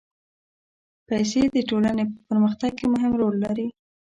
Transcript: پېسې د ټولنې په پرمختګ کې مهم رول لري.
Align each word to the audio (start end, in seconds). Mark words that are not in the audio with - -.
پېسې 1.07 1.41
د 1.55 1.57
ټولنې 1.69 2.03
په 2.13 2.17
پرمختګ 2.29 2.71
کې 2.79 2.85
مهم 2.93 3.11
رول 3.21 3.35
لري. 3.45 3.67